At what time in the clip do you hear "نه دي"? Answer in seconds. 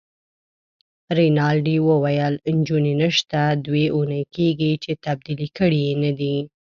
6.03-6.35